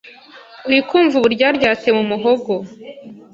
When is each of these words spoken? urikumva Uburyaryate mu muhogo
urikumva 0.67 1.13
Uburyaryate 1.17 1.89
mu 1.97 2.03
muhogo 2.11 2.53